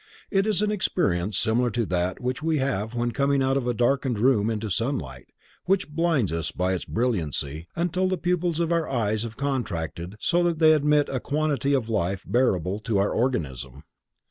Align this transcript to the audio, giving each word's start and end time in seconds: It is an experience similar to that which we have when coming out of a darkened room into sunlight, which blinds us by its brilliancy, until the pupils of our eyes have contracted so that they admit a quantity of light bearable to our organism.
It 0.31 0.47
is 0.47 0.63
an 0.63 0.71
experience 0.71 1.37
similar 1.37 1.69
to 1.69 1.85
that 1.85 2.19
which 2.19 2.41
we 2.41 2.57
have 2.57 2.95
when 2.95 3.11
coming 3.11 3.43
out 3.43 3.55
of 3.55 3.67
a 3.67 3.73
darkened 3.75 4.17
room 4.17 4.49
into 4.49 4.71
sunlight, 4.71 5.27
which 5.65 5.91
blinds 5.91 6.33
us 6.33 6.49
by 6.49 6.73
its 6.73 6.85
brilliancy, 6.85 7.67
until 7.75 8.09
the 8.09 8.17
pupils 8.17 8.59
of 8.59 8.71
our 8.71 8.89
eyes 8.89 9.21
have 9.21 9.37
contracted 9.37 10.15
so 10.19 10.41
that 10.41 10.57
they 10.57 10.73
admit 10.73 11.07
a 11.07 11.19
quantity 11.19 11.75
of 11.75 11.87
light 11.87 12.21
bearable 12.25 12.79
to 12.79 12.97
our 12.97 13.11
organism. 13.11 13.83